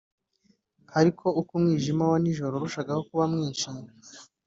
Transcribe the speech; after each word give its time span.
ariko 0.99 1.25
uko 1.39 1.51
umwijima 1.59 2.03
wa 2.11 2.17
nijoro 2.23 2.53
warushagaho 2.55 3.01
kuba 3.09 3.23
mwinshi, 3.31 3.67